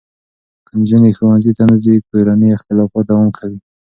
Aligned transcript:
که 0.65 0.71
نجونې 0.79 1.11
ښوونځي 1.17 1.51
ته 1.57 1.63
نه 1.69 1.77
ځي، 1.83 1.95
کورني 2.09 2.47
اختلافات 2.57 3.03
دوام 3.07 3.29
کوي. 3.37 3.57